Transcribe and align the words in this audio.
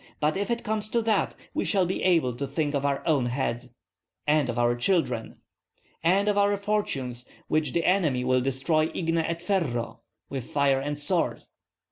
But 0.19 0.35
if 0.35 0.49
it 0.49 0.63
comes 0.63 0.89
to 0.89 1.01
that, 1.03 1.35
we 1.53 1.63
shall 1.63 1.85
be 1.85 2.01
able 2.01 2.35
to 2.37 2.47
think 2.47 2.73
of 2.73 2.83
our 2.87 3.03
own 3.05 3.27
heads." 3.27 3.69
"And 4.25 4.49
of 4.49 4.57
our 4.57 4.75
children." 4.75 5.35
"And 6.01 6.27
of 6.27 6.39
our 6.39 6.57
fortunes, 6.57 7.27
which 7.47 7.73
the 7.73 7.85
enemy 7.85 8.23
will 8.23 8.41
destroy 8.41 8.87
igne 8.95 9.21
et 9.23 9.43
ferro 9.43 10.01
(with 10.27 10.49
fire 10.49 10.79
and 10.79 10.97
sword)." 10.97 11.43